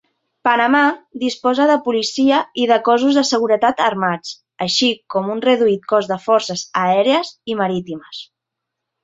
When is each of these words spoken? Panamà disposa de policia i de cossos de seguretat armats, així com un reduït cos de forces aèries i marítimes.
Panamà 0.47 0.79
disposa 1.23 1.67
de 1.71 1.75
policia 1.87 2.39
i 2.63 2.65
de 2.71 2.77
cossos 2.87 3.19
de 3.19 3.25
seguretat 3.33 3.83
armats, 3.89 4.33
així 4.67 4.91
com 5.17 5.31
un 5.35 5.45
reduït 5.45 5.87
cos 5.93 6.11
de 6.15 6.19
forces 6.25 6.65
aèries 6.87 7.31
i 7.55 7.61
marítimes. 7.63 8.25